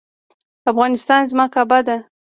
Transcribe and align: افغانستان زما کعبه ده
افغانستان 0.71 1.21
زما 1.31 1.45
کعبه 1.53 1.79
ده 1.87 1.97